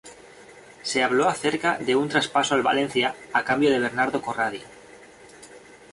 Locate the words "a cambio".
3.33-3.69